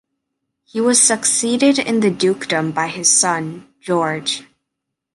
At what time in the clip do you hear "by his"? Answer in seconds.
2.71-3.07